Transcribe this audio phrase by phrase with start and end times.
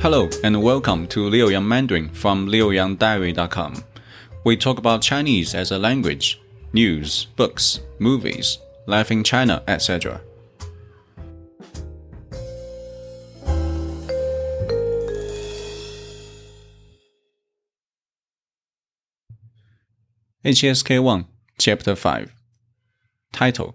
[0.00, 3.84] Hello and welcome to Liu Yang Mandarin from liuyangdiary.com.
[4.44, 6.40] We talk about Chinese as a language,
[6.72, 10.20] news, books, movies, life in China, etc.
[20.44, 21.26] 1
[21.58, 22.28] Chapter Five
[23.32, 23.74] Title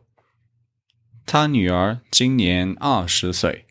[1.26, 3.66] 他女儿今年二十岁。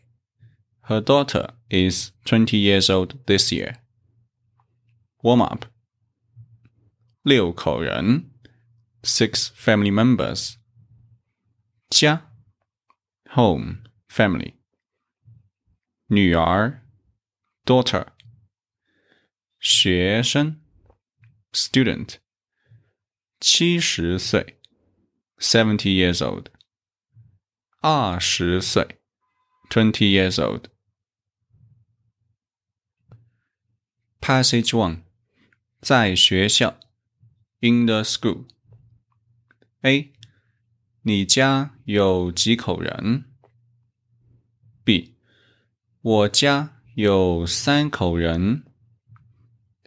[0.87, 3.75] Her daughter is twenty years old this year.
[5.23, 5.65] Warm up.
[7.23, 8.31] 六口人，
[9.03, 10.55] six family members.
[11.89, 12.23] 家，
[13.35, 14.55] home family.
[16.07, 16.81] 女儿，
[17.65, 18.07] daughter.
[19.59, 20.59] 学生，
[21.53, 22.17] student.
[23.39, 24.59] 七十岁，
[25.37, 26.47] seventy years old。
[27.81, 28.99] 二十岁，
[29.69, 30.69] twenty years old。
[34.19, 35.01] Passage one，
[35.81, 36.79] 在学校，
[37.59, 40.13] in the school。A，
[41.01, 43.25] 你家有几口人？
[44.83, 45.15] B，
[46.01, 48.63] 我家有三口人。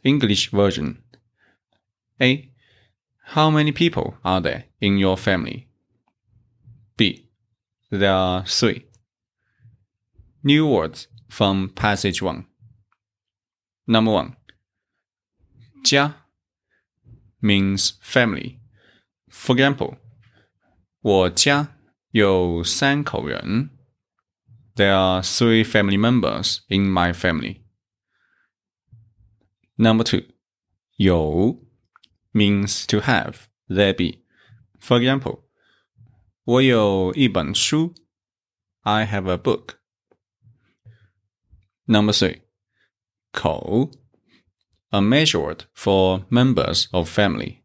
[0.03, 5.67] English version。A，how many people are there in your family?
[6.97, 7.31] B.
[7.91, 8.87] There are three.
[10.43, 12.47] New words from passage one.
[13.89, 14.37] Number one.
[15.85, 16.15] 家
[17.41, 18.59] means family.
[19.29, 19.99] For example,
[21.01, 21.77] 我家
[22.11, 23.71] 有三口人.
[24.75, 27.63] There are three family members in my family.
[29.77, 30.35] Number two.
[30.97, 31.61] 有
[32.33, 34.25] means to have, there be.
[34.81, 35.43] For example,
[36.45, 37.95] 我有一本书
[38.83, 39.79] I have a book.
[41.87, 42.43] Number three,
[43.33, 43.91] 口
[44.91, 47.63] a measure word for members of family.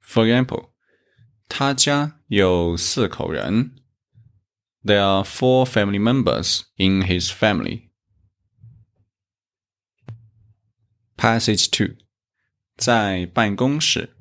[0.00, 0.70] For example,
[1.48, 3.76] 他家有四口人
[4.84, 7.90] There are four family members in his family.
[11.16, 11.98] Passage 2
[12.76, 14.16] 在办公室，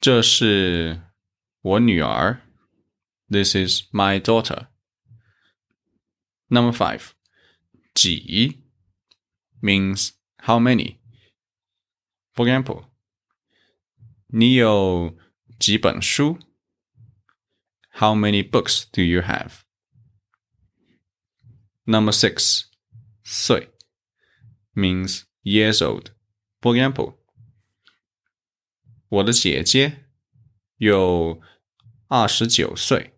[0.00, 1.00] 这是
[1.62, 2.42] 我女儿
[3.28, 4.66] This is my daughter.
[6.48, 7.12] Number five,
[7.94, 8.58] 几
[9.60, 10.98] means how many.
[12.34, 12.86] For example,
[14.28, 15.16] 你有
[15.58, 16.38] 几本书
[17.92, 19.62] How many books do you have?
[21.84, 22.66] Number six,
[23.24, 23.68] 岁
[24.74, 26.12] means years old.
[26.60, 27.16] For example,
[29.08, 30.06] 我的姐姐
[30.76, 31.40] 有
[32.08, 33.14] 二十九岁。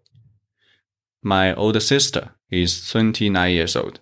[1.20, 4.00] My older sister is twenty-nine years old.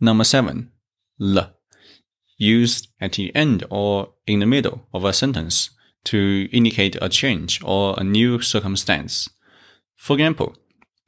[0.00, 0.72] Number seven,
[1.20, 1.54] l,
[2.36, 5.70] used at the end or in the middle of a sentence
[6.04, 9.28] to indicate a change or a new circumstance.
[9.96, 10.54] For example,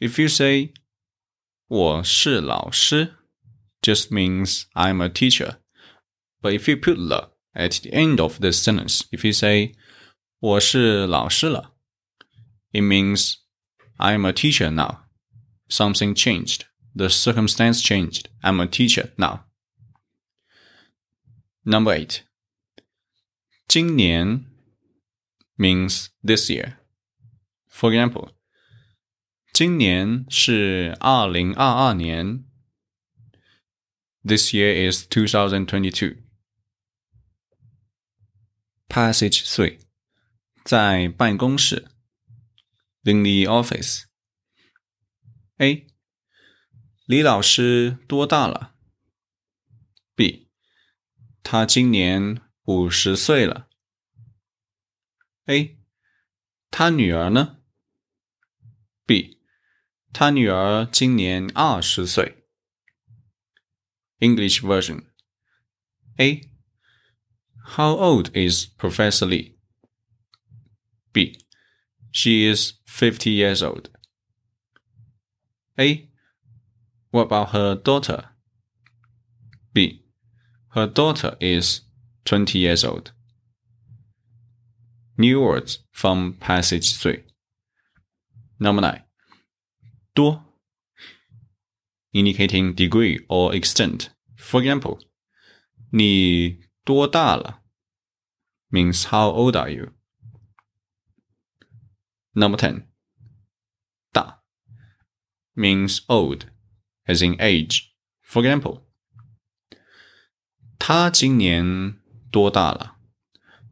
[0.01, 0.73] if you say
[1.69, 3.17] 我是老师
[3.83, 5.57] just means I'm a teacher.
[6.41, 9.75] But if you put the at the end of the sentence, if you say
[10.39, 11.73] 我是老师了,
[12.71, 13.35] it means
[14.01, 15.01] I'm a teacher now.
[15.69, 16.67] Something changed.
[16.95, 18.29] The circumstance changed.
[18.43, 19.45] I'm a teacher now.
[21.65, 22.23] Number eight.
[23.69, 24.47] 今年
[25.59, 26.77] means this year.
[27.69, 28.31] For example,
[29.53, 32.45] 今年是二零二二年
[34.25, 36.17] this year is 2022.
[38.89, 39.79] Passage 3.
[40.65, 41.87] 在办公室
[43.05, 44.05] in the office.
[45.59, 45.87] A.
[47.07, 48.75] 李老师多大了？
[50.15, 50.51] B.
[51.43, 53.69] 他今年五十岁了。
[55.47, 55.79] A.
[56.71, 57.63] 他女儿呢？
[59.07, 59.41] B.
[60.13, 62.49] 他女儿今年二十岁。
[64.19, 65.07] English version.
[66.17, 66.51] A.
[67.77, 69.59] How old is Professor Lee?
[71.13, 71.39] B.
[72.13, 73.91] She is 50 years old.
[75.79, 76.09] A.
[77.11, 78.31] What about her daughter?
[79.73, 80.05] B.
[80.71, 81.83] Her daughter is
[82.25, 83.13] 20 years old.
[85.19, 87.25] New words from passage 3.
[88.59, 89.03] Number 9.
[90.15, 90.43] 多
[92.13, 94.09] indicating degree or extent.
[94.37, 94.99] For example,
[95.91, 97.63] 你多大了
[98.71, 99.93] means how old are you?
[102.35, 102.87] Number 10.
[104.13, 104.43] 大
[105.55, 106.47] means old,
[107.07, 107.95] as in age.
[108.23, 108.83] For example,
[110.79, 111.99] 他今年
[112.31, 112.97] 多大了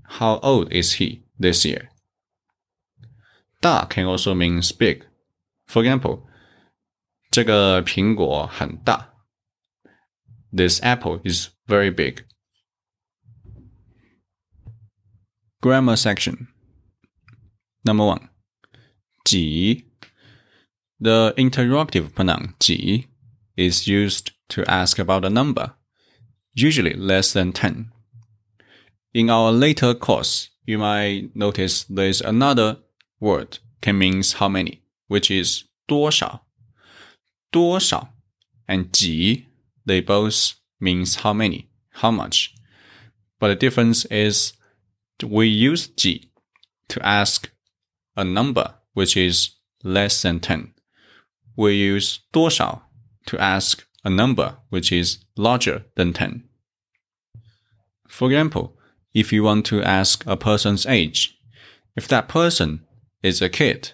[0.04, 1.88] How old is he this year?
[3.60, 5.04] 大 can also mean big.
[5.66, 6.26] For example,
[7.30, 9.14] 这个苹果很大。
[10.52, 12.24] This apple is very big.
[15.60, 16.48] Grammar section.
[17.82, 18.28] Number one.
[19.28, 19.84] 几
[21.00, 23.06] The interrogative pronoun 几
[23.56, 25.72] is used to ask about a number,
[26.54, 27.90] usually less than 10.
[29.12, 32.78] In our later course, you might notice there's another
[33.20, 36.40] word can means how many, which is 多少
[37.50, 38.08] 多少
[38.66, 39.44] and 几
[39.86, 41.68] they both means how many,
[42.00, 42.54] how much.
[43.38, 44.54] But the difference is
[45.22, 46.30] we use 几
[46.88, 47.50] to ask
[48.16, 49.50] a number which is
[49.82, 50.72] less than 10.
[51.56, 52.82] We use 多少
[53.26, 56.42] to ask a number which is larger than 10.
[58.08, 58.76] For example,
[59.12, 61.38] if you want to ask a person's age,
[61.96, 62.80] if that person
[63.22, 63.92] is a kid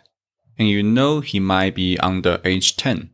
[0.59, 3.11] and you know he might be under age 10,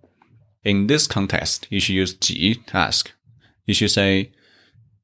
[0.65, 3.13] in this context, you should use 几 to ask.
[3.67, 4.33] You should say,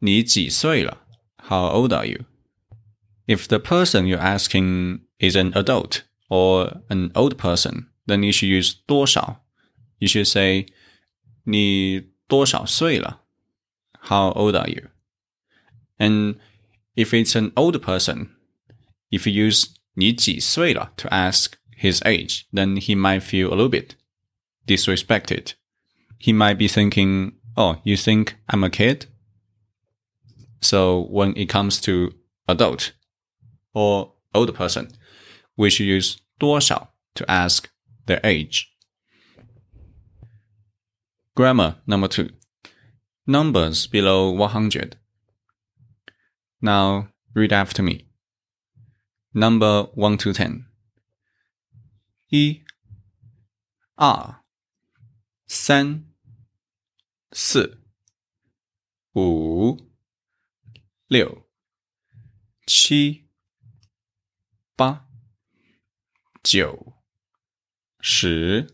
[0.01, 0.99] 你几岁了?
[1.37, 2.25] How old are you?
[3.29, 8.49] If the person you're asking is an adult or an old person, then you should
[8.49, 9.41] use 多少.
[9.99, 10.67] You should say,
[11.45, 13.21] 你多少岁了?
[14.01, 14.89] How old are you?
[15.99, 16.37] And
[16.97, 18.31] if it's an old person,
[19.11, 23.95] if you use 你几岁了 to ask his age, then he might feel a little bit
[24.67, 25.55] disrespected.
[26.19, 29.07] He might be thinking, oh, you think I'm a kid?
[30.61, 32.15] So when it comes to
[32.49, 32.93] adult
[33.75, 34.89] or older person,
[35.57, 37.69] we should use 多少 to ask
[38.07, 38.67] their age.
[41.35, 42.31] Grammar number two.
[43.27, 44.97] Numbers below 100.
[46.61, 48.07] Now read after me.
[49.35, 50.67] Number 1 to 10.
[52.29, 52.63] 一、
[53.95, 54.43] 二、
[55.47, 56.05] 三、
[57.31, 57.79] 四、
[59.15, 59.79] 五、
[61.09, 61.47] 六、
[62.67, 63.29] 七、
[64.77, 65.06] 八、
[66.44, 66.94] 九、
[68.00, 68.68] 十。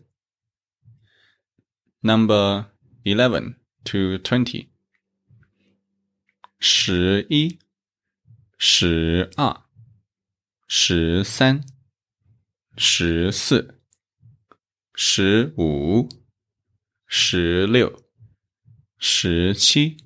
[2.02, 2.66] Number
[3.04, 4.68] eleven to twenty.
[6.58, 7.58] 十一、
[8.58, 9.64] 十二、
[10.66, 11.64] 十三、
[12.76, 13.80] 十四、
[14.94, 16.24] 十五。
[17.16, 18.02] 十六、
[18.98, 19.96] 十七、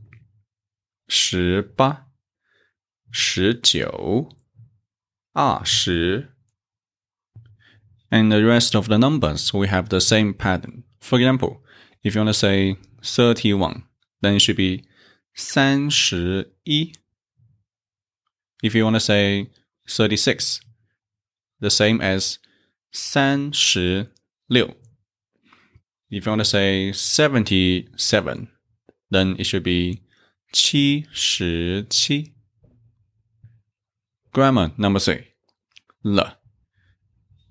[1.09, 2.07] 十八、
[3.11, 4.37] 十九、
[5.33, 6.38] 二十。
[8.11, 10.85] And the rest of the numbers, we have the same pattern.
[11.01, 11.63] For example,
[12.03, 13.85] if you want to say 31,
[14.23, 14.85] then it should be
[15.37, 16.47] 31.
[18.63, 19.51] If you want to say
[19.89, 20.61] 36,
[21.61, 22.39] the same as
[22.93, 24.09] 36.
[26.11, 28.49] If you want to say 77,
[29.11, 30.03] then it should be
[30.53, 32.33] 77.
[34.33, 35.27] Grammar number three,
[36.03, 36.38] 了。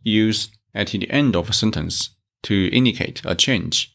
[0.07, 2.11] Used at the end of a sentence
[2.43, 3.95] to indicate a change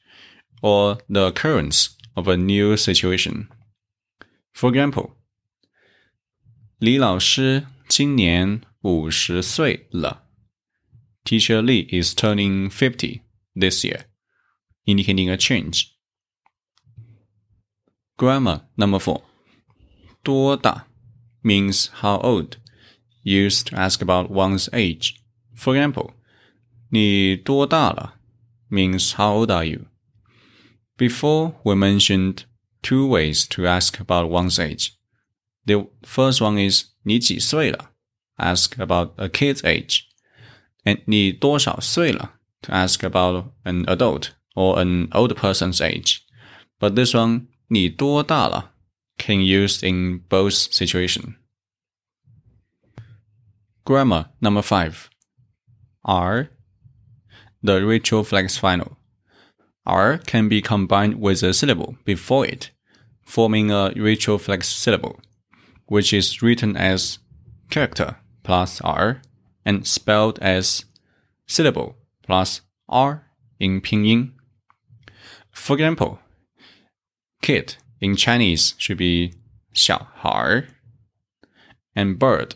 [0.62, 3.50] or the occurrence of a new situation.
[4.54, 5.12] For example,
[6.80, 10.24] 李老师今年五十岁了.
[11.24, 13.22] Teacher Li is turning 50
[13.56, 14.06] this year
[14.88, 15.94] indicating a change.
[18.18, 19.22] Grammar number four.
[20.24, 20.88] 多大
[21.44, 22.58] means how old,
[23.24, 25.16] used to ask about one's age.
[25.62, 26.12] For example,
[26.90, 28.16] 你多大了
[28.70, 29.88] means how old are you?
[30.98, 32.44] Before we mentioned
[32.82, 34.94] two ways to ask about one's age.
[35.66, 37.92] The first one is 你几岁了
[38.38, 40.04] ask about a kid's age.
[40.84, 46.20] And 你多少岁了 to ask about an adult or an old person's age.
[46.80, 48.74] But this one, 你多大了
[49.18, 51.36] can use in both situations.
[53.84, 55.10] Grammar number five.
[56.05, 56.51] R,
[57.63, 58.97] the retroflex final.
[59.87, 62.71] R can be combined with a syllable before it,
[63.23, 65.21] forming a retroflex syllable,
[65.87, 67.19] which is written as
[67.71, 69.23] character plus R
[69.65, 70.85] and spelled as
[71.47, 73.27] syllable plus R
[73.59, 74.33] in pinyin.
[75.53, 76.19] For example,
[77.41, 79.35] kid in Chinese should be
[79.73, 80.67] 小孩
[81.95, 82.55] and bird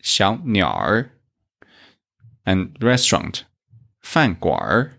[0.00, 1.10] 小鸟儿
[2.44, 3.44] and restaurant,
[4.02, 4.92] 饭馆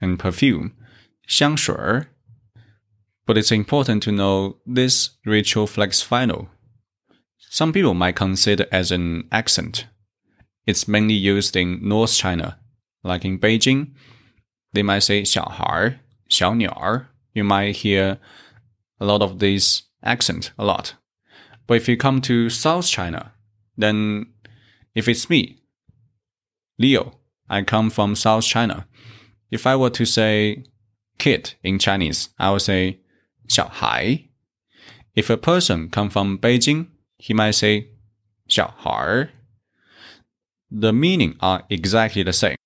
[0.00, 0.72] and perfume,
[1.26, 2.06] 香水
[3.26, 6.48] But it's important to know this retroflex final.
[7.38, 9.86] Some people might consider as an accent.
[10.66, 12.58] It's mainly used in North China,
[13.02, 13.92] like in Beijing.
[14.72, 17.06] They might say 小孩 xiao.
[17.32, 18.18] You might hear
[19.00, 20.94] a lot of this accent a lot.
[21.66, 23.32] But if you come to South China,
[23.76, 24.26] then
[24.94, 25.58] if it's me,
[26.78, 27.18] Leo.
[27.48, 28.86] I come from South China.
[29.50, 30.64] If I were to say
[31.18, 33.00] kid in Chinese, I would say
[33.48, 34.28] 小孩.
[35.14, 36.88] If a person come from Beijing,
[37.18, 37.88] he might say
[38.48, 39.28] 小孩.
[40.70, 42.56] The meaning are exactly the same.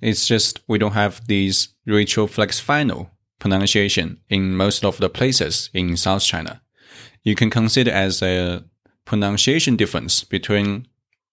[0.00, 5.96] It's just we don't have these retroflex final pronunciation in most of the places in
[5.96, 6.62] South China.
[7.24, 8.64] You can consider as a
[9.04, 10.86] pronunciation difference between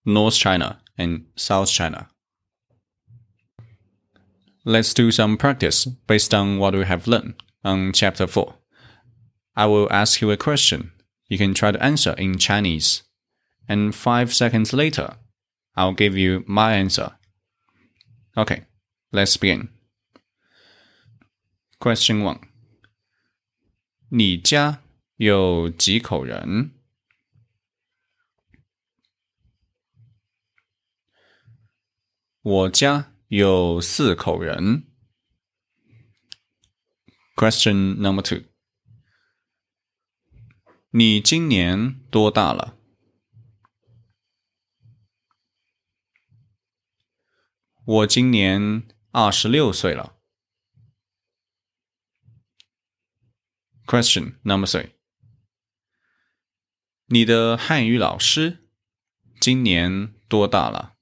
[0.05, 2.09] North China and South China
[4.64, 7.34] Let's do some practice based on what we have learned
[7.64, 8.54] on chapter 4.
[9.56, 10.92] I will ask you a question.
[11.28, 13.02] You can try to answer in Chinese.
[13.68, 15.16] And five seconds later,
[15.76, 17.12] I'll give you my answer.
[18.36, 18.64] Okay,
[19.12, 19.68] let's begin.
[21.80, 22.40] Question 1.
[24.10, 24.82] 你家
[25.16, 26.72] 有几口人？
[32.40, 34.85] 我家 有四口人。
[37.35, 38.43] Question number two.
[40.91, 42.77] 你今年多大了？
[47.83, 50.19] 我今年二十六岁了。
[53.87, 54.91] Question number three.
[57.07, 58.69] 你的汉语老师
[59.41, 60.92] 今年多大了？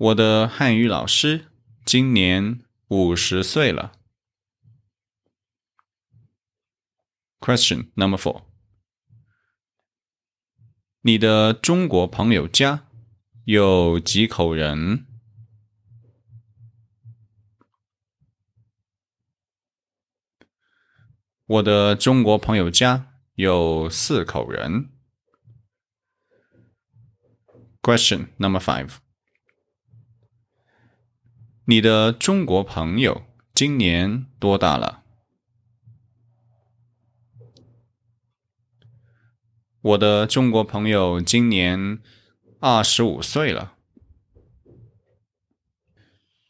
[0.00, 1.52] 我的汉语老师
[1.84, 3.92] 今年五十岁了。
[7.38, 8.44] Question number four.
[11.02, 12.88] 你的中国朋友家
[13.44, 15.04] 有几口人？
[21.44, 24.88] 我的中国朋友家有四口人。
[27.82, 28.92] Question number five.
[31.69, 35.03] 你的中国朋友今年多大了？
[39.81, 41.99] 我的中国朋友今年
[42.59, 43.73] 二十五岁了。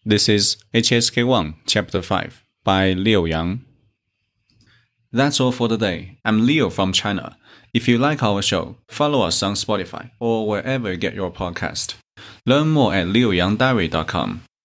[0.06, 2.32] This is HSK One, Chapter Five
[2.64, 3.60] by Liu Yang.
[5.12, 6.18] That's all for today.
[6.24, 7.38] I'm Leo from China.
[7.74, 11.96] If you like our show, follow us on Spotify or wherever you get your podcast.
[12.46, 14.42] Learn more at liuyangdiary.com.